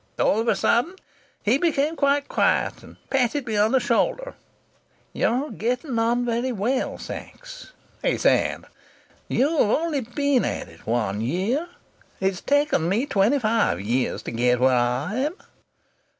[0.17, 0.95] "All of a sudden
[1.43, 4.33] he became quite quiet, and patted me on the shoulder.
[5.13, 8.65] 'You're getting on very well, Sachs,' he said.
[9.27, 11.67] 'You've only been at it one year.
[12.19, 15.35] It's taken me twenty five years to get where I am.'